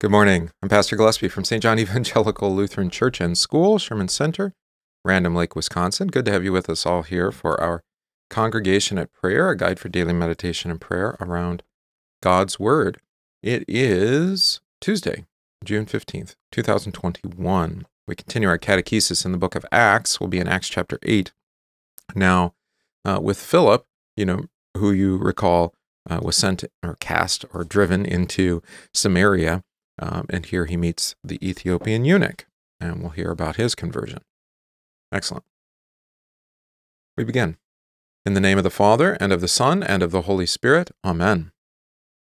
[0.00, 0.52] Good morning.
[0.62, 1.60] I'm Pastor Gillespie from St.
[1.60, 4.54] John Evangelical Lutheran Church and School, Sherman Center,
[5.04, 6.06] Random Lake, Wisconsin.
[6.06, 7.82] Good to have you with us all here for our
[8.30, 11.64] Congregation at Prayer, a guide for daily meditation and prayer around
[12.22, 13.00] God's Word.
[13.42, 15.26] It is Tuesday,
[15.64, 17.84] June 15th, 2021.
[18.06, 20.20] We continue our catechesis in the book of Acts.
[20.20, 21.32] We'll be in Acts chapter 8.
[22.14, 22.54] Now,
[23.04, 23.84] uh, with Philip,
[24.16, 24.44] you know,
[24.76, 25.74] who you recall
[26.08, 28.62] uh, was sent or cast or driven into
[28.94, 29.64] Samaria.
[29.98, 32.46] Um, and here he meets the Ethiopian eunuch,
[32.80, 34.20] and we'll hear about his conversion.
[35.12, 35.44] Excellent.
[37.16, 37.56] We begin.
[38.24, 40.90] In the name of the Father, and of the Son, and of the Holy Spirit.
[41.04, 41.52] Amen.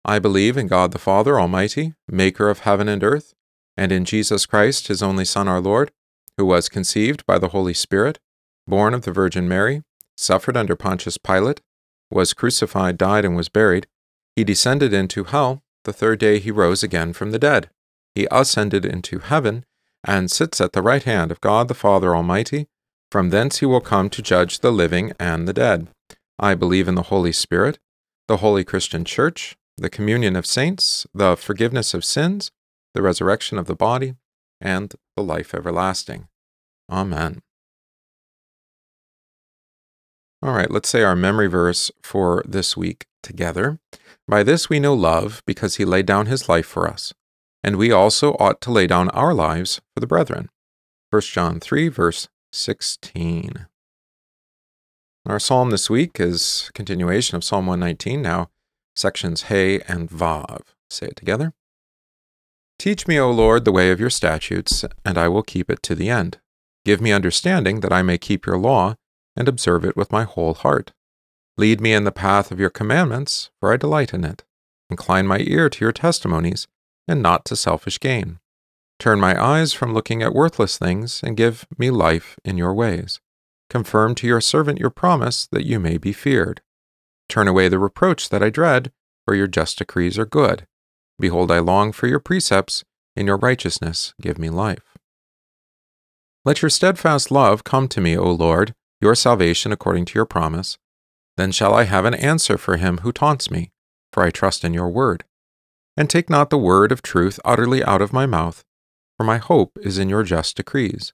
[0.06, 3.34] I believe in God the Father Almighty, maker of heaven and earth,
[3.76, 5.92] and in Jesus Christ, his only Son, our Lord,
[6.38, 8.20] who was conceived by the Holy Spirit,
[8.66, 9.84] born of the Virgin Mary,
[10.16, 11.62] suffered under Pontius Pilate
[12.10, 13.88] was crucified, died, and was buried.
[14.36, 15.64] He descended into hell.
[15.88, 17.70] The third day he rose again from the dead.
[18.14, 19.64] He ascended into heaven
[20.04, 22.68] and sits at the right hand of God the Father Almighty.
[23.10, 25.88] From thence he will come to judge the living and the dead.
[26.38, 27.80] I believe in the Holy Spirit,
[28.28, 32.52] the holy Christian Church, the communion of saints, the forgiveness of sins,
[32.94, 34.16] the resurrection of the body,
[34.60, 36.28] and the life everlasting.
[36.92, 37.42] Amen.
[40.44, 43.80] All right, let's say our memory verse for this week together.
[44.28, 47.14] By this we know love, because he laid down his life for us,
[47.64, 50.50] and we also ought to lay down our lives for the brethren.
[51.12, 53.68] 1 John 3, verse 16.
[55.26, 58.50] Our psalm this week is continuation of Psalm 119, now
[58.96, 60.62] sections Hey and Vav.
[60.90, 61.54] Say it together.
[62.78, 65.96] Teach me, O Lord, the way of your statutes, and I will keep it to
[65.96, 66.40] the end.
[66.84, 68.96] Give me understanding that I may keep your law
[69.36, 70.92] and observe it with my whole heart.
[71.58, 74.44] Lead me in the path of your commandments, for I delight in it.
[74.90, 76.68] Incline my ear to your testimonies,
[77.08, 78.40] and not to selfish gain.
[79.00, 83.20] Turn my eyes from looking at worthless things, and give me life in your ways.
[83.70, 86.62] Confirm to your servant your promise, that you may be feared.
[87.28, 88.92] Turn away the reproach that I dread,
[89.26, 90.68] for your just decrees are good.
[91.20, 92.84] Behold, I long for your precepts.
[93.16, 94.96] In your righteousness, give me life.
[96.46, 100.78] Let your steadfast love come to me, O Lord your salvation according to your promise.
[101.38, 103.72] Then shall I have an answer for him who taunts me,
[104.12, 105.24] for I trust in your word.
[105.96, 108.64] And take not the word of truth utterly out of my mouth,
[109.16, 111.14] for my hope is in your just decrees.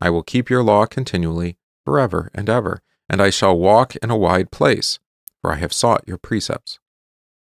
[0.00, 4.16] I will keep your law continually, forever and ever, and I shall walk in a
[4.16, 4.98] wide place,
[5.40, 6.78] for I have sought your precepts.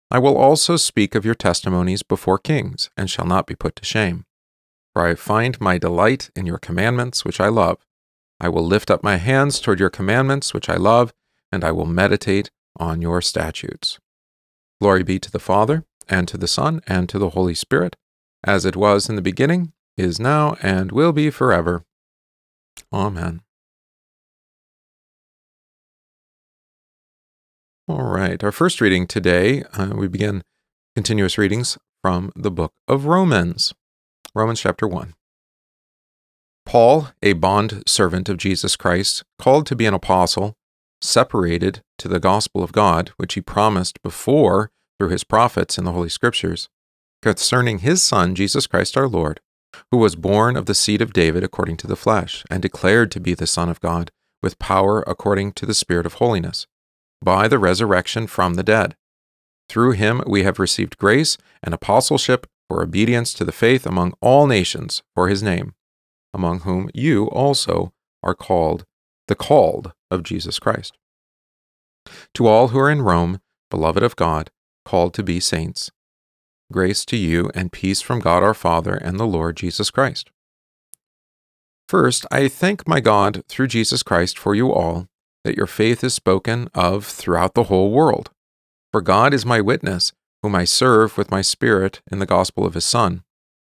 [0.09, 3.85] I will also speak of your testimonies before kings, and shall not be put to
[3.85, 4.25] shame.
[4.93, 7.85] For I find my delight in your commandments, which I love.
[8.39, 11.13] I will lift up my hands toward your commandments, which I love,
[11.51, 13.99] and I will meditate on your statutes.
[14.81, 17.95] Glory be to the Father, and to the Son, and to the Holy Spirit,
[18.43, 21.83] as it was in the beginning, is now, and will be forever.
[22.93, 23.41] Amen.
[27.87, 30.43] All right, our first reading today, uh, we begin
[30.95, 33.73] continuous readings from the book of Romans,
[34.35, 35.13] Romans chapter 1.
[36.65, 40.55] Paul, a bond servant of Jesus Christ, called to be an apostle,
[41.01, 45.91] separated to the gospel of God, which he promised before through his prophets in the
[45.91, 46.69] Holy Scriptures,
[47.21, 49.39] concerning his Son, Jesus Christ our Lord,
[49.91, 53.19] who was born of the seed of David according to the flesh, and declared to
[53.19, 56.67] be the Son of God, with power according to the Spirit of holiness,
[57.21, 58.95] by the resurrection from the dead.
[59.69, 64.47] Through him we have received grace and apostleship for obedience to the faith among all
[64.47, 65.73] nations for his name
[66.37, 67.91] among whom you also
[68.23, 68.85] are called
[69.27, 70.97] the called of Jesus Christ.
[72.35, 74.49] To all who are in Rome, beloved of God,
[74.85, 75.91] called to be saints,
[76.71, 80.29] grace to you and peace from God our Father and the Lord Jesus Christ.
[81.89, 85.07] First, I thank my God through Jesus Christ for you all,
[85.43, 88.31] that your faith is spoken of throughout the whole world.
[88.91, 92.73] For God is my witness, whom I serve with my Spirit in the gospel of
[92.73, 93.23] his Son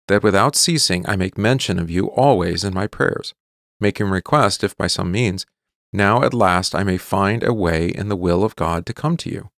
[0.08, 3.34] that without ceasing I make mention of you always in my prayers,
[3.80, 5.46] making request, if by some means,
[5.94, 9.16] now at last I may find a way in the will of God to come
[9.18, 9.50] to you.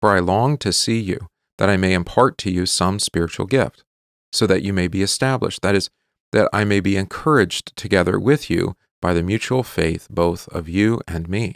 [0.00, 1.28] For I long to see you,
[1.58, 3.84] that I may impart to you some spiritual gift,
[4.32, 5.88] so that you may be established, that is,
[6.32, 11.00] that I may be encouraged together with you by the mutual faith both of you
[11.08, 11.54] and me.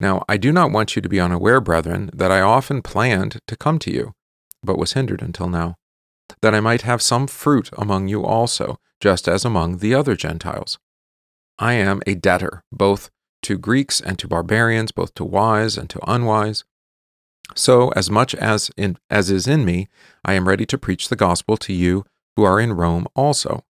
[0.00, 3.56] Now, I do not want you to be unaware, brethren, that I often planned to
[3.56, 4.14] come to you,
[4.62, 5.76] but was hindered until now
[6.40, 10.78] that I might have some fruit among you also, just as among the other Gentiles.
[11.58, 13.10] I am a debtor, both
[13.42, 16.64] to Greeks and to barbarians, both to wise and to unwise.
[17.54, 19.88] So, as much as in, as is in me,
[20.24, 22.04] I am ready to preach the gospel to you
[22.36, 23.64] who are in Rome also.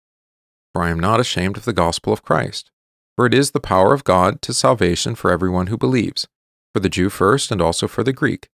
[0.75, 2.71] For I am not ashamed of the gospel of Christ,
[3.17, 6.27] for it is the power of God to salvation for everyone who believes,
[6.75, 8.49] for the Jew first and also for the Greek.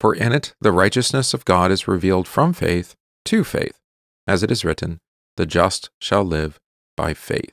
[0.00, 2.94] For in it the righteousness of God is revealed from faith
[3.26, 3.78] to faith,
[4.26, 4.98] as it is written,
[5.36, 6.58] The just shall live
[6.96, 7.52] by faith.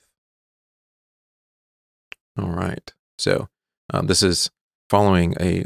[2.40, 2.94] All right.
[3.18, 3.50] So,
[3.94, 4.50] um, this is
[4.90, 5.66] following a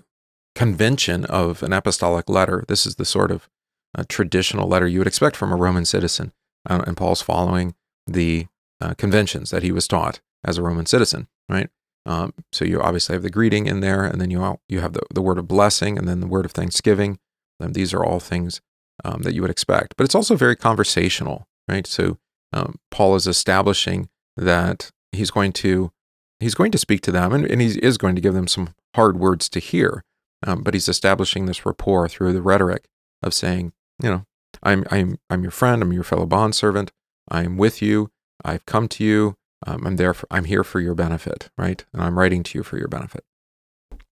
[0.56, 2.64] convention of an apostolic letter.
[2.68, 3.50] This is the sort of
[3.98, 6.34] uh, traditional letter you would expect from a Roman citizen.
[6.70, 7.75] Uh, and Paul's following
[8.08, 8.48] the
[8.81, 11.70] uh, conventions that he was taught as a Roman citizen, right?
[12.06, 15.04] Um, so you obviously have the greeting in there, and then you you have the,
[15.14, 17.20] the word of blessing, and then the word of thanksgiving.
[17.60, 18.62] And these are all things
[19.06, 19.96] um, that you would expect.
[19.98, 21.88] But it's also very conversational, right?
[21.88, 22.18] So
[22.52, 25.92] um, Paul is establishing that he's going to
[26.39, 28.74] he's going to speak to them, and, and he is going to give them some
[28.95, 30.03] hard words to hear.
[30.45, 32.85] Um, but he's establishing this rapport through the rhetoric
[33.21, 33.71] of saying,
[34.01, 34.25] you know,
[34.62, 36.91] I'm I'm I'm your friend, I'm your fellow bondservant,
[37.30, 38.09] I'm with you,
[38.44, 39.35] I've come to you,
[39.65, 41.85] um, I'm there, for, I'm here for your benefit, right?
[41.94, 43.24] And I'm writing to you for your benefit,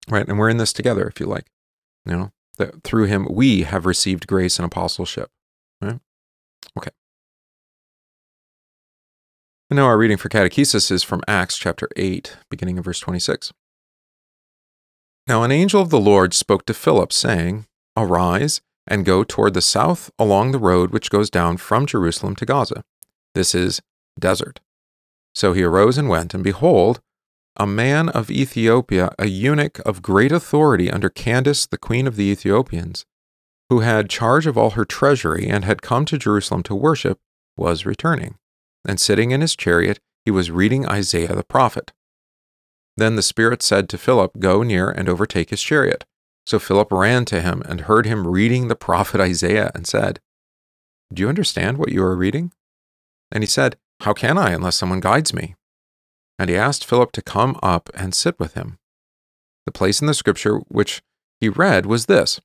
[0.09, 0.27] right?
[0.27, 1.47] And we're in this together, if you like,
[2.05, 5.29] you know, that through him we have received grace and apostleship,
[9.71, 13.53] And now our reading for catechesis is from Acts chapter 8, beginning of verse 26.
[15.27, 19.61] Now an angel of the Lord spoke to Philip, saying, Arise and go toward the
[19.61, 22.83] south along the road which goes down from Jerusalem to Gaza.
[23.33, 23.81] This is
[24.19, 24.59] desert.
[25.33, 26.99] So he arose and went, and behold,
[27.55, 32.29] a man of Ethiopia, a eunuch of great authority under Candace, the queen of the
[32.29, 33.05] Ethiopians,
[33.69, 37.19] who had charge of all her treasury and had come to Jerusalem to worship,
[37.55, 38.35] was returning.
[38.85, 41.91] And sitting in his chariot, he was reading Isaiah the prophet.
[42.97, 46.05] Then the Spirit said to Philip, Go near and overtake his chariot.
[46.45, 50.19] So Philip ran to him and heard him reading the prophet Isaiah and said,
[51.13, 52.51] Do you understand what you are reading?
[53.31, 55.55] And he said, How can I unless someone guides me?
[56.37, 58.79] And he asked Philip to come up and sit with him.
[59.65, 61.01] The place in the scripture which
[61.39, 62.41] he read was this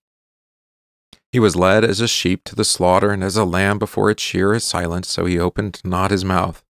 [1.32, 4.22] He was led as a sheep to the slaughter, and as a lamb before its
[4.22, 6.62] shear is silent, so he opened not his mouth.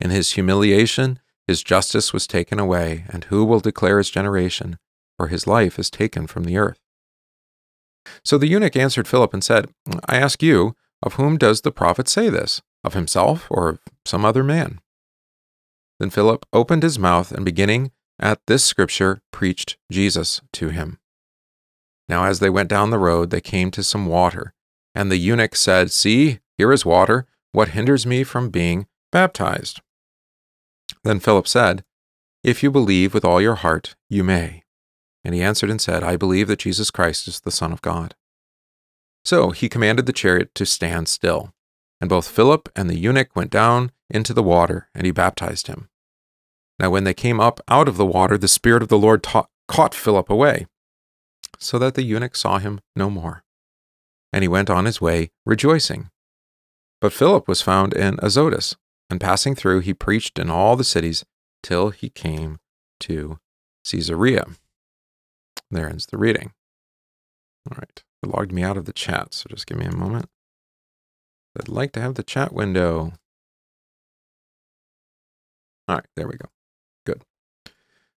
[0.00, 4.78] In his humiliation, his justice was taken away, and who will declare his generation?
[5.16, 6.80] For his life is taken from the earth.
[8.24, 9.66] So the eunuch answered Philip and said,
[10.06, 12.62] I ask you, of whom does the prophet say this?
[12.82, 14.80] Of himself or of some other man?
[16.00, 20.98] Then Philip opened his mouth and beginning at this scripture preached Jesus to him.
[22.08, 24.52] Now, as they went down the road, they came to some water.
[24.94, 27.26] And the eunuch said, See, here is water.
[27.52, 29.80] What hinders me from being baptized?
[31.02, 31.84] Then Philip said,
[32.42, 34.64] If you believe with all your heart, you may.
[35.24, 38.14] And he answered and said, I believe that Jesus Christ is the Son of God.
[39.24, 41.54] So he commanded the chariot to stand still.
[42.00, 45.88] And both Philip and the eunuch went down into the water, and he baptized him.
[46.78, 49.94] Now, when they came up out of the water, the Spirit of the Lord caught
[49.94, 50.66] Philip away,
[51.64, 53.42] so that the eunuch saw him no more.
[54.32, 56.10] And he went on his way, rejoicing.
[57.00, 58.76] But Philip was found in Azotus,
[59.10, 61.24] and passing through, he preached in all the cities
[61.62, 62.58] till he came
[63.00, 63.38] to
[63.84, 64.46] Caesarea.
[65.70, 66.52] There ends the reading.
[67.70, 70.26] All right, it logged me out of the chat, so just give me a moment.
[71.58, 73.12] I'd like to have the chat window.
[75.88, 76.48] All right, there we go.
[77.06, 77.22] Good.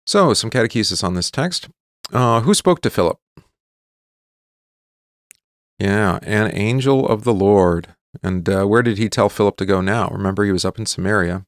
[0.06, 1.68] So, some catechesis on this text.
[2.12, 3.18] Uh, who spoke to Philip?
[5.78, 7.94] Yeah, an angel of the Lord.
[8.22, 10.08] And uh, where did he tell Philip to go now?
[10.08, 11.44] Remember, he was up in Samaria.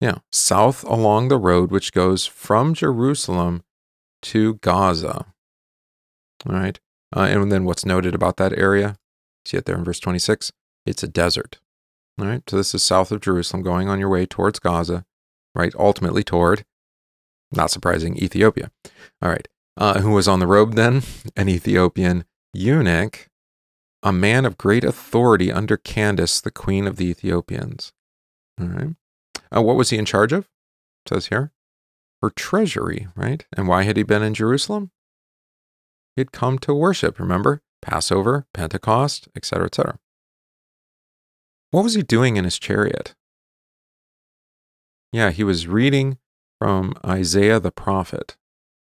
[0.00, 3.62] Yeah, south along the road which goes from Jerusalem
[4.22, 5.26] to Gaza.
[6.48, 6.78] All right.
[7.14, 8.96] Uh, and then what's noted about that area?
[9.44, 10.52] See it there in verse 26?
[10.86, 11.58] It's a desert.
[12.18, 12.42] All right.
[12.48, 15.04] So this is south of Jerusalem, going on your way towards Gaza,
[15.54, 15.74] right?
[15.78, 16.64] Ultimately toward,
[17.52, 18.70] not surprising, Ethiopia.
[19.20, 19.48] All right.
[19.80, 21.02] Uh, who was on the road then?
[21.36, 23.30] An Ethiopian eunuch,
[24.02, 27.94] a man of great authority under Candace, the queen of the Ethiopians.
[28.60, 28.94] All right.
[29.56, 30.44] Uh, what was he in charge of?
[31.06, 31.52] It says here.
[32.20, 33.46] Her treasury, right?
[33.56, 34.90] And why had he been in Jerusalem?
[36.14, 37.62] He had come to worship, remember?
[37.80, 39.98] Passover, Pentecost, etc., etc.
[41.70, 43.14] What was he doing in his chariot?
[45.10, 46.18] Yeah, he was reading
[46.58, 48.36] from Isaiah the prophet.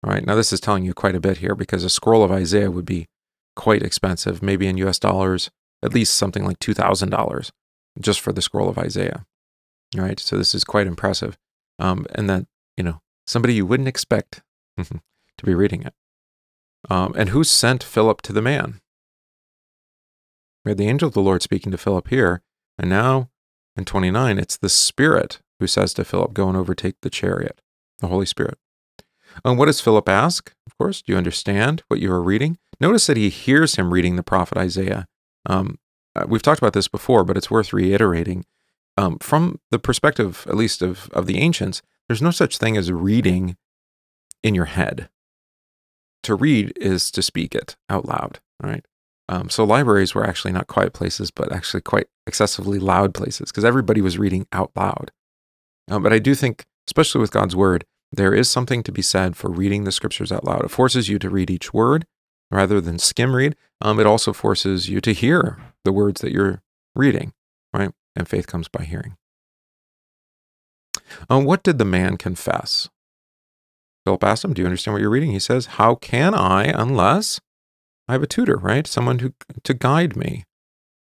[0.04, 2.32] All right, now this is telling you quite a bit here because a scroll of
[2.32, 3.08] Isaiah would be
[3.56, 5.52] quite expensive, maybe in US dollars,
[5.84, 7.52] at least something like $2,000
[8.00, 9.26] just for the scroll of Isaiah.
[9.98, 11.38] All right, so this is quite impressive.
[11.80, 12.46] Um, and that,
[12.78, 14.42] you know, somebody you wouldn't expect
[14.78, 15.94] to be reading it.
[16.90, 18.80] Um, and who sent Philip to the man?
[20.64, 22.42] We had the angel of the Lord speaking to Philip here,
[22.78, 23.30] and now
[23.76, 27.62] in 29, it's the Spirit who says to Philip, Go and overtake the chariot,
[28.00, 28.58] the Holy Spirit.
[29.44, 30.54] And what does Philip ask?
[30.66, 32.58] Of course, do you understand what you are reading?
[32.80, 35.08] Notice that he hears him reading the prophet Isaiah.
[35.46, 35.78] Um,
[36.16, 38.46] uh, we've talked about this before, but it's worth reiterating.
[38.98, 42.92] Um, from the perspective, at least of, of the ancients, there's no such thing as
[42.92, 43.56] reading
[44.44, 45.10] in your head.
[46.24, 48.86] To read is to speak it out loud, right?
[49.30, 53.64] Um, so libraries were actually not quiet places, but actually quite excessively loud places because
[53.64, 55.12] everybody was reading out loud.
[55.90, 59.36] Um, but I do think, especially with God's word, there is something to be said
[59.36, 60.66] for reading the scriptures out loud.
[60.66, 62.06] It forces you to read each word
[62.52, 63.56] rather than skim read.
[63.82, 66.62] Um, it also forces you to hear the words that you're
[66.96, 67.34] reading,
[67.74, 67.92] right?
[68.16, 69.16] And faith comes by hearing.
[71.30, 72.90] Um, what did the man confess?
[74.06, 75.32] Philip asked him, Do you understand what you're reading?
[75.32, 77.40] He says, How can I unless
[78.08, 78.88] I have a tutor, right?
[78.88, 80.46] Someone who to guide me.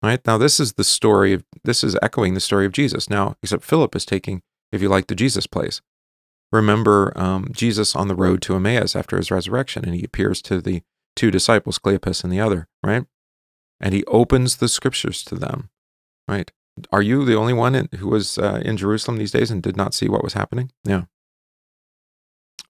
[0.03, 0.21] Right?
[0.27, 3.11] Now this is the story of this is echoing the story of Jesus.
[3.11, 5.81] Now, except Philip is taking, if you like, the Jesus place
[6.53, 10.61] remember um, Jesus on the road to Emmaus after his resurrection, and he appears to
[10.61, 10.83] the
[11.15, 13.05] two disciples, Cleopas and the other, right?
[13.81, 15.71] And he opens the scriptures to them,
[16.29, 16.51] right?
[16.93, 19.77] Are you the only one in, who was uh, in Jerusalem these days and did
[19.77, 20.71] not see what was happening?
[20.85, 21.05] Yeah.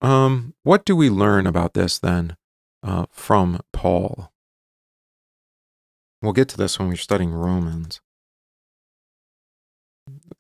[0.00, 2.36] Um, what do we learn about this then
[2.82, 4.32] uh, from Paul?
[6.22, 8.00] We'll get to this when we're studying Romans.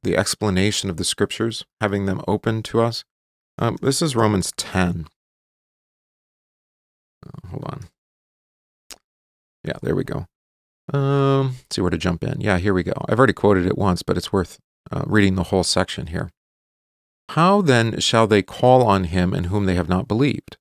[0.02, 3.04] The explanation of the scriptures, having them open to us,
[3.58, 5.06] um, this is Romans 10.
[7.26, 7.80] Oh, hold on.
[9.64, 10.26] Yeah, there we go.
[10.92, 12.40] Um, see where to jump in.
[12.40, 12.94] Yeah, here we go.
[13.08, 14.58] I've already quoted it once, but it's worth
[14.92, 16.30] uh, reading the whole section here.
[17.30, 20.56] How then shall they call on him in whom they have not believed?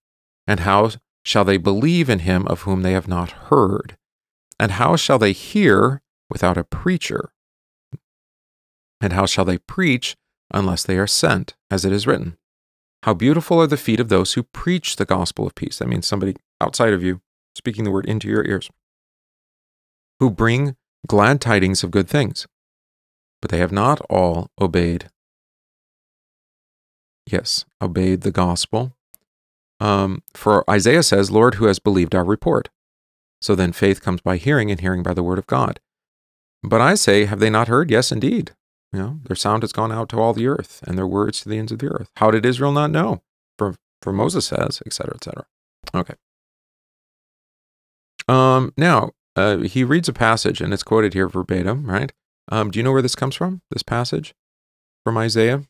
[0.47, 0.91] And how
[1.23, 3.97] shall they believe in him of whom they have not heard?
[4.59, 7.31] And how shall they hear without a preacher?
[8.99, 10.15] And how shall they preach
[10.51, 12.37] unless they are sent, as it is written?
[13.05, 15.77] How beautiful are the feet of those who preach the gospel of peace.
[15.77, 17.21] That means somebody outside of you
[17.53, 18.67] speaking the word into your ears,
[20.19, 22.47] who bring glad tidings of good things.
[23.43, 25.11] But they have not all obeyed.
[27.27, 28.95] Yes, obeyed the gospel.
[29.79, 32.69] Um, for Isaiah says, Lord, who has believed our report?
[33.39, 35.79] So then faith comes by hearing, and hearing by the word of God.
[36.63, 37.91] But I say, have they not heard?
[37.91, 38.55] Yes, indeed.
[38.95, 41.49] You know, their sound has gone out to all the earth, and their words to
[41.49, 42.09] the ends of the earth.
[42.15, 43.23] How did Israel not know?
[43.57, 45.45] For for Moses says, etc., etc.
[45.93, 46.13] Okay.
[48.29, 52.13] Um, now uh, he reads a passage, and it's quoted here verbatim, right?
[52.49, 53.61] Um, do you know where this comes from?
[53.69, 54.33] This passage
[55.03, 55.63] from Isaiah.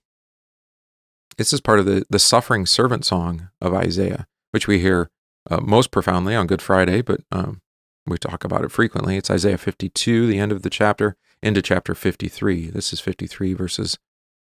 [1.39, 5.09] This is part of the the suffering servant song of Isaiah, which we hear
[5.49, 7.63] uh, most profoundly on Good Friday, but um,
[8.05, 9.17] we talk about it frequently.
[9.17, 12.71] It's Isaiah 52, the end of the chapter into chapter 53.
[12.71, 13.97] This is 53 verses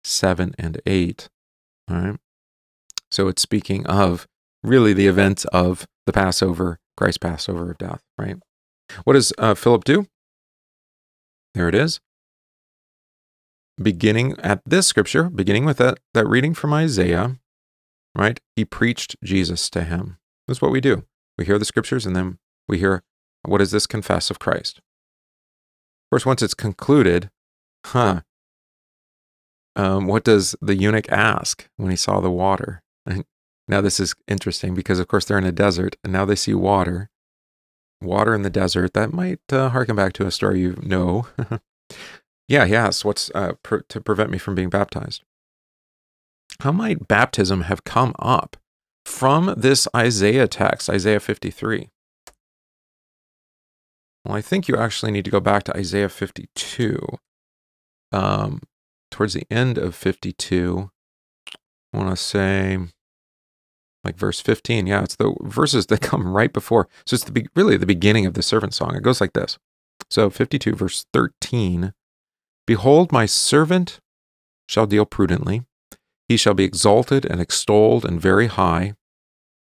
[0.05, 1.29] 7 and 8.
[1.91, 2.15] All right.
[3.11, 4.25] So it's speaking of
[4.63, 8.37] really the events of the Passover, Christ's Passover of death, right?
[9.03, 10.07] What does uh, Philip do?
[11.53, 11.99] There it is.
[13.81, 17.35] Beginning at this scripture, beginning with that, that reading from Isaiah,
[18.15, 18.39] right?
[18.55, 20.17] He preached Jesus to him.
[20.47, 21.03] That's what we do.
[21.37, 22.37] We hear the scriptures and then
[22.69, 23.03] we hear,
[23.43, 24.79] what does this confess of Christ?
[26.15, 27.29] Course, once it's concluded,
[27.87, 28.21] huh?
[29.75, 32.81] Um, what does the eunuch ask when he saw the water?
[33.67, 36.53] now, this is interesting because, of course, they're in a desert and now they see
[36.53, 37.09] water.
[38.01, 38.93] Water in the desert.
[38.93, 41.27] That might uh, harken back to a story you know.
[42.47, 43.55] yeah, he asks, What's uh,
[43.89, 45.21] to prevent me from being baptized?
[46.61, 48.55] How might baptism have come up
[49.03, 51.89] from this Isaiah text, Isaiah 53?
[54.25, 56.99] Well, I think you actually need to go back to Isaiah 52.
[58.11, 58.61] Um,
[59.11, 60.89] towards the end of 52,
[61.93, 62.79] I want to say
[64.03, 64.87] like verse 15.
[64.87, 66.87] Yeah, it's the verses that come right before.
[67.05, 68.95] So it's the be- really the beginning of the servant song.
[68.95, 69.57] It goes like this.
[70.09, 71.93] So 52, verse 13
[72.67, 73.99] Behold, my servant
[74.67, 75.65] shall deal prudently.
[76.27, 78.95] He shall be exalted and extolled and very high.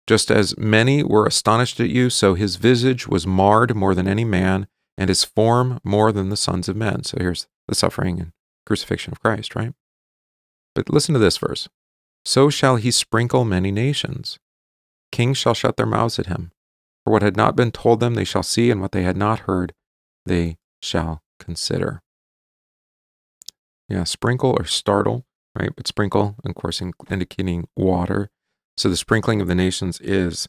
[0.09, 4.25] Just as many were astonished at you, so his visage was marred more than any
[4.25, 4.65] man,
[4.97, 7.03] and his form more than the sons of men.
[7.03, 8.31] So here's the suffering and
[8.65, 9.71] crucifixion of Christ, right?
[10.73, 11.69] But listen to this verse
[12.25, 14.39] So shall he sprinkle many nations.
[15.11, 16.53] Kings shall shut their mouths at him.
[17.03, 19.41] For what had not been told them, they shall see, and what they had not
[19.41, 19.75] heard,
[20.25, 22.01] they shall consider.
[23.87, 25.69] Yeah, sprinkle or startle, right?
[25.77, 28.31] But sprinkle, of course, indicating water.
[28.79, 30.47] So the sprinkling of the nations is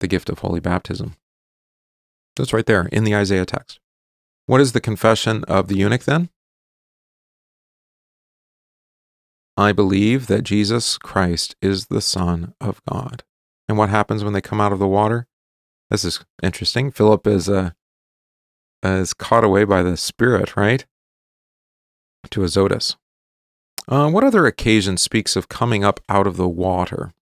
[0.00, 1.16] the gift of holy baptism.
[2.34, 3.80] That's right there in the Isaiah text.
[4.46, 6.30] What is the confession of the eunuch then?
[9.58, 13.24] I believe that Jesus Christ is the Son of God.
[13.68, 15.26] And what happens when they come out of the water?
[15.90, 16.90] This is interesting.
[16.90, 17.72] Philip is uh,
[18.82, 20.86] is caught away by the Spirit, right?
[22.30, 22.96] To Azotus.
[23.86, 27.12] Uh, what other occasion speaks of coming up out of the water?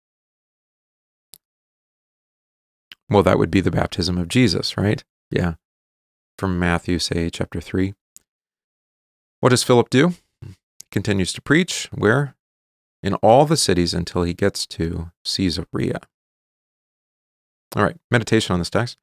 [3.11, 5.03] Well, that would be the baptism of Jesus, right?
[5.31, 5.55] Yeah.
[6.37, 7.95] From Matthew, say, chapter 3.
[9.41, 10.15] What does Philip do?
[10.91, 11.89] Continues to preach.
[11.93, 12.35] Where?
[13.03, 16.01] In all the cities until he gets to Caesarea.
[17.77, 18.97] All right, meditation on this text.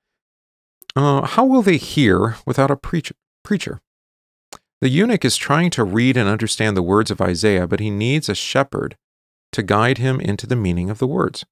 [0.95, 3.15] Uh, how will they hear without a preacher?
[3.43, 3.81] preacher?
[4.81, 8.27] The eunuch is trying to read and understand the words of Isaiah, but he needs
[8.27, 8.97] a shepherd
[9.51, 11.45] to guide him into the meaning of the words.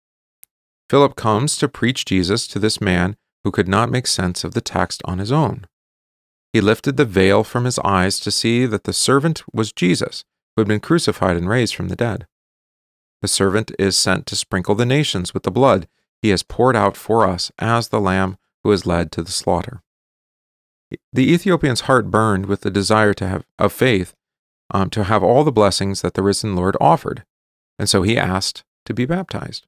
[0.90, 4.62] Philip comes to preach Jesus to this man who could not make sense of the
[4.62, 5.66] text on his own.
[6.52, 10.24] He lifted the veil from his eyes to see that the servant was Jesus,
[10.56, 12.28] who had been crucified and raised from the dead.
[13.22, 15.88] The servant is sent to sprinkle the nations with the blood
[16.22, 19.82] he has poured out for us as the lamb who is led to the slaughter.
[21.12, 24.14] The Ethiopian's heart burned with the desire to have of faith
[24.72, 27.24] um, to have all the blessings that the risen Lord offered,
[27.80, 29.66] and so he asked to be baptized.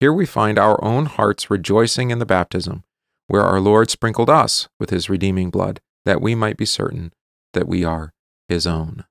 [0.00, 2.84] Here we find our own hearts rejoicing in the baptism,
[3.26, 7.12] where our Lord sprinkled us with his redeeming blood, that we might be certain
[7.52, 8.14] that we are
[8.48, 9.04] his own.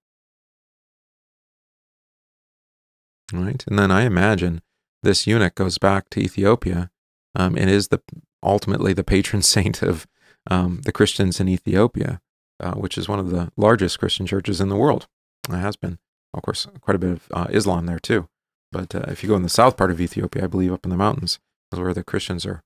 [3.32, 3.64] Right?
[3.68, 4.64] And then I imagine
[5.04, 6.90] this eunuch goes back to Ethiopia
[7.36, 8.02] um, and is the
[8.42, 10.08] ultimately the patron saint of
[10.50, 12.20] um, the Christians in Ethiopia,
[12.60, 15.08] uh, which is one of the largest Christian churches in the world.
[15.48, 16.00] It has been,
[16.34, 18.28] of course, quite a bit of uh, Islam there too.
[18.72, 20.90] But uh, if you go in the south part of Ethiopia, I believe up in
[20.90, 21.40] the mountains,
[21.72, 22.62] is where the Christians are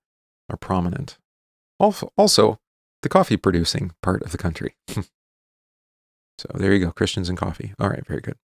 [0.49, 1.17] are prominent.
[1.79, 2.59] Also,
[3.01, 4.75] the coffee producing part of the country.
[4.87, 5.05] so
[6.53, 7.73] there you go, Christians and coffee.
[7.79, 8.37] All right, very good.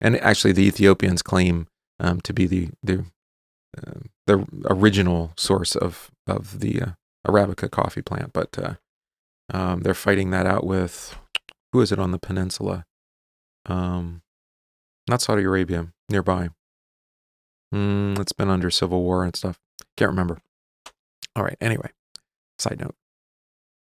[0.00, 3.04] And actually, the Ethiopians claim um, to be the the
[3.76, 6.90] uh, the original source of of the uh,
[7.26, 8.74] Arabica coffee plant, but uh,
[9.52, 11.16] um, they're fighting that out with
[11.72, 12.84] who is it on the peninsula?
[13.66, 14.22] Um,
[15.08, 16.50] not Saudi Arabia, nearby.
[17.74, 19.60] Mm, it's been under civil war and stuff.
[19.96, 20.38] Can't remember.
[21.36, 21.56] All right.
[21.60, 21.90] Anyway,
[22.58, 22.94] side note.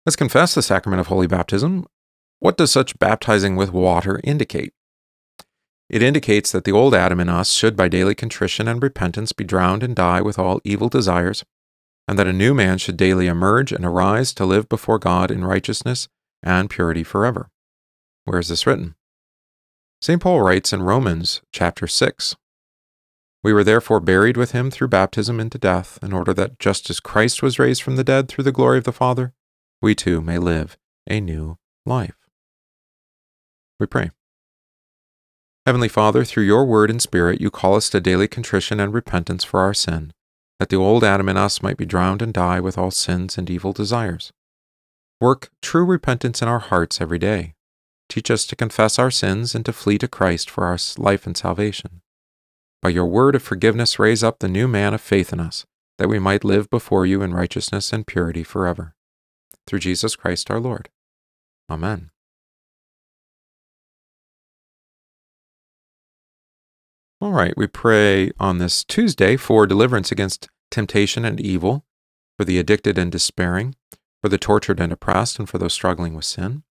[0.06, 1.86] Let's confess the sacrament of holy baptism.
[2.39, 4.74] What does such baptizing with water indicate?
[5.89, 9.43] It indicates that the old Adam in us should, by daily contrition and repentance, be
[9.43, 11.46] drowned and die with all evil desires,
[12.08, 15.46] and that a new man should daily emerge and arise to live before God in
[15.46, 16.08] righteousness
[16.41, 17.50] and purity forever.
[18.26, 18.96] Where is this written?
[20.02, 20.22] St.
[20.22, 22.36] Paul writes in Romans chapter 6
[23.43, 27.01] We were therefore buried with him through baptism into death, in order that just as
[27.01, 29.34] Christ was raised from the dead through the glory of the Father,
[29.82, 30.77] we too may live
[31.10, 32.15] a new life.
[33.79, 34.12] We pray.
[35.65, 39.43] Heavenly Father, through your word and spirit, you call us to daily contrition and repentance
[39.43, 40.13] for our sin
[40.60, 43.49] that the old Adam in us might be drowned and die with all sins and
[43.49, 44.32] evil desires.
[45.19, 47.56] Work true repentance in our hearts every day.
[48.08, 51.36] Teach us to confess our sins and to flee to Christ for our life and
[51.36, 52.02] salvation.
[52.84, 55.65] By your word of forgiveness, raise up the new man of faith in us,
[55.98, 58.93] that we might live before you in righteousness and purity forever.
[59.65, 60.89] Through Jesus Christ our Lord.
[61.72, 62.12] Amen.
[67.22, 71.86] All right, we pray on this Tuesday for deliverance against temptation and evil,
[72.38, 73.76] for the addicted and despairing,
[74.22, 76.63] for the tortured and oppressed, and for those struggling with sin.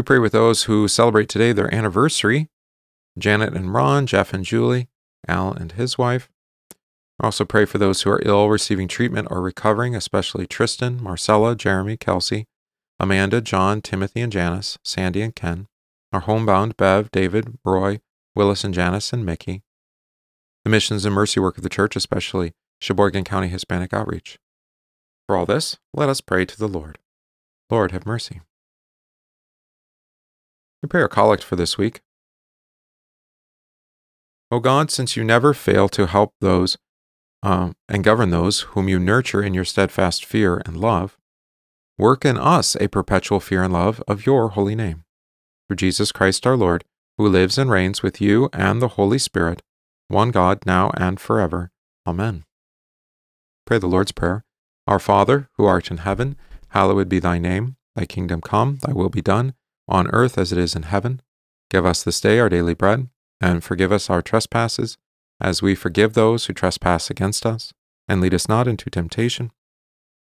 [0.00, 2.48] We pray with those who celebrate today their anniversary
[3.18, 4.88] Janet and Ron, Jeff and Julie,
[5.28, 6.30] Al and his wife.
[7.18, 11.54] We also pray for those who are ill, receiving treatment, or recovering, especially Tristan, Marcella,
[11.54, 12.46] Jeremy, Kelsey,
[12.98, 15.66] Amanda, John, Timothy, and Janice, Sandy and Ken
[16.14, 18.00] our homebound Bev, David, Roy,
[18.34, 19.64] Willis and Janice, and Mickey.
[20.64, 24.38] The missions and mercy work of the church, especially Sheboygan County Hispanic Outreach.
[25.26, 26.98] For all this, let us pray to the Lord.
[27.68, 28.40] Lord, have mercy.
[30.82, 32.00] We a collect for this week.
[34.50, 36.76] O God, since you never fail to help those
[37.42, 41.16] um, and govern those whom you nurture in your steadfast fear and love,
[41.98, 45.04] work in us a perpetual fear and love of your holy name
[45.68, 46.84] through Jesus Christ our Lord,
[47.16, 49.62] who lives and reigns with you and the Holy Spirit,
[50.08, 51.70] one God, now and forever.
[52.06, 52.44] Amen.
[53.66, 54.44] Pray the Lord's Prayer.
[54.88, 56.36] Our Father, who art in heaven,
[56.70, 57.76] hallowed be thy name.
[57.94, 59.54] Thy kingdom come, thy will be done,
[59.90, 61.20] on earth as it is in heaven.
[61.70, 63.08] Give us this day our daily bread,
[63.40, 64.96] and forgive us our trespasses,
[65.40, 67.72] as we forgive those who trespass against us.
[68.08, 69.52] And lead us not into temptation,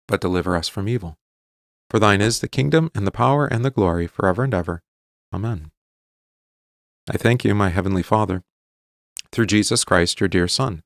[0.07, 1.17] but deliver us from evil.
[1.89, 4.83] For thine is the kingdom, and the power, and the glory, forever and ever.
[5.33, 5.71] Amen.
[7.09, 8.43] I thank you, my heavenly Father,
[9.33, 10.83] through Jesus Christ, your dear Son,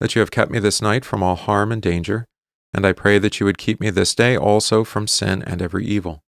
[0.00, 2.26] that you have kept me this night from all harm and danger,
[2.72, 5.86] and I pray that you would keep me this day also from sin and every
[5.86, 6.22] evil,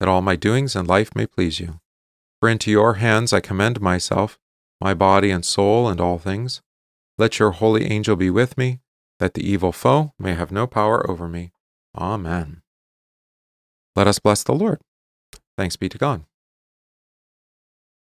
[0.00, 1.80] that all my doings and life may please you.
[2.40, 4.38] For into your hands I commend myself,
[4.80, 6.62] my body and soul, and all things.
[7.16, 8.80] Let your holy angel be with me,
[9.18, 11.52] that the evil foe may have no power over me.
[11.96, 12.62] Amen.
[13.96, 14.80] Let us bless the Lord.
[15.56, 16.24] Thanks be to God.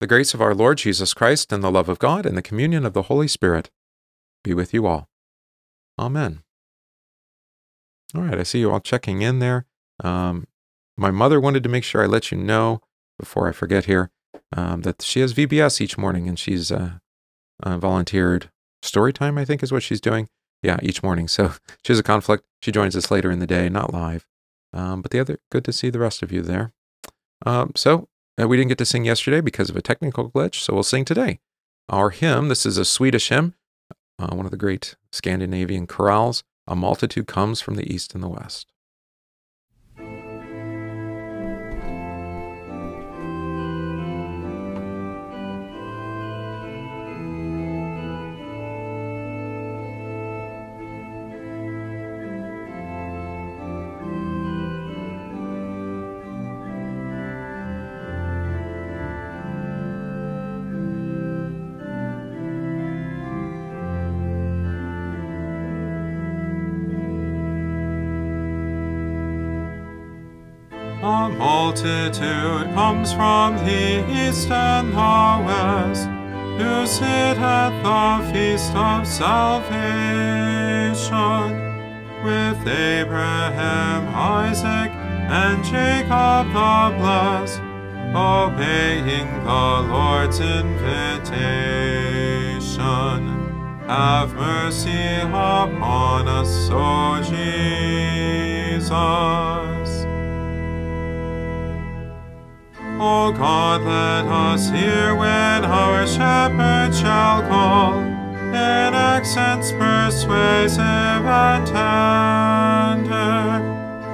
[0.00, 2.84] The grace of our Lord Jesus Christ, and the love of God, and the communion
[2.84, 3.70] of the Holy Spirit
[4.42, 5.08] be with you all.
[5.98, 6.42] Amen.
[8.14, 9.66] All right, I see you all checking in there.
[10.02, 10.46] Um,
[10.98, 12.80] my mother wanted to make sure I let you know
[13.18, 14.10] before I forget here
[14.56, 16.98] um, that she has VBS each morning and she's uh,
[17.62, 18.50] uh, volunteered
[18.82, 20.28] story time, I think is what she's doing.
[20.62, 21.28] Yeah, each morning.
[21.28, 21.52] So
[21.84, 22.44] she has a conflict.
[22.62, 24.26] She joins us later in the day, not live.
[24.72, 26.72] Um, but the other, good to see the rest of you there.
[27.46, 28.08] Um, so
[28.40, 31.04] uh, we didn't get to sing yesterday because of a technical glitch, so we'll sing
[31.04, 31.38] today.
[31.88, 33.54] Our hymn, this is a Swedish hymn,
[34.18, 36.42] uh, one of the great Scandinavian chorales.
[36.66, 38.70] A multitude comes from the east and the west.
[71.68, 76.08] Multitude comes from the east and the west,
[76.58, 79.68] to sit at the feast of salvation,
[82.24, 84.90] with Abraham, Isaac,
[85.28, 87.60] and Jacob the blessed,
[88.16, 91.28] obeying the Lord's invitation.
[93.86, 97.20] Have mercy upon us, O
[98.72, 98.88] Jesus.
[103.00, 113.62] O God, let us hear when our shepherd shall call, in accents persuasive and tender,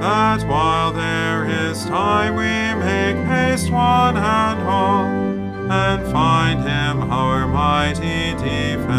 [0.00, 7.48] that while there is time we make haste one and all, and find him our
[7.48, 8.98] mighty defender.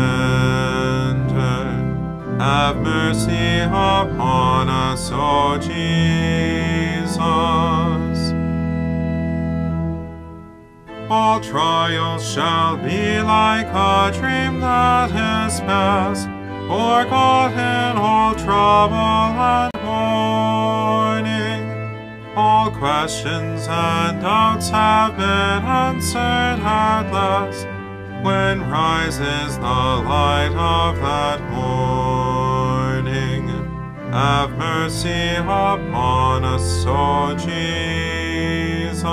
[2.39, 7.84] Have mercy upon us, O Jesus.
[11.07, 16.25] All trials shall be like a dream that is past,
[16.67, 21.69] forgotten all trouble and mourning.
[22.35, 27.67] All questions and doubts have been answered at last,
[28.25, 33.47] when rises the light of that morning.
[34.11, 39.03] Have mercy upon us, O Jesus.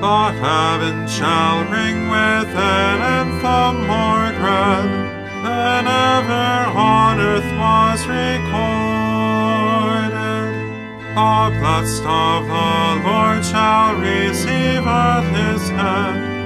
[0.00, 4.90] The heavens shall ring with an anthem more grand
[5.44, 8.38] than ever on earth was recorded.
[11.16, 16.38] The blessed of the Lord shall receive at his hand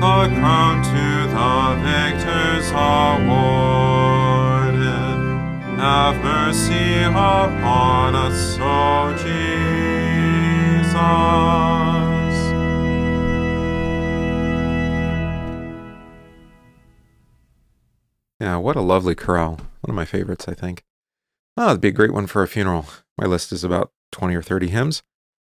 [0.00, 3.50] the crown to the victors awarded.
[5.80, 9.50] Have mercy upon us, O Jesus.
[18.40, 19.60] Yeah, what a lovely chorale.
[19.82, 20.82] One of my favorites, I think.
[21.58, 22.86] Oh, it'd be a great one for a funeral.
[23.18, 25.02] My list is about 20 or 30 hymns.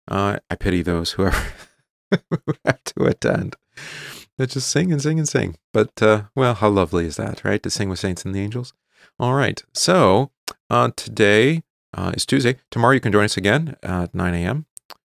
[0.08, 1.24] Uh, I pity those who
[2.12, 3.58] have to attend.
[4.38, 5.58] They just sing and sing and sing.
[5.74, 7.62] But, uh, well, how lovely is that, right?
[7.64, 8.74] To sing with saints and the angels.
[9.20, 9.62] All right.
[9.74, 10.32] So,
[10.70, 12.58] uh, today uh, is Tuesday.
[12.72, 14.68] Tomorrow you can join us again at 9 a.m.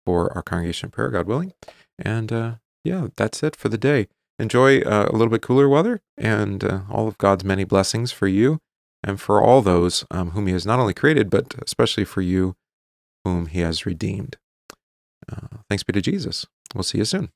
[0.04, 1.52] for our congregation prayer, God willing.
[1.96, 4.08] And uh, yeah, that's it for the day.
[4.38, 8.28] Enjoy uh, a little bit cooler weather and uh, all of God's many blessings for
[8.28, 8.58] you
[9.02, 12.54] and for all those um, whom He has not only created, but especially for you
[13.24, 14.36] whom He has redeemed.
[15.30, 16.46] Uh, thanks be to Jesus.
[16.74, 17.30] We'll see you soon.